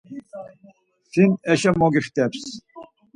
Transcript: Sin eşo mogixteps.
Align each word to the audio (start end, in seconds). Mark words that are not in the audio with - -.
Sin 1.11 1.31
eşo 1.51 1.71
mogixteps. 1.81 2.41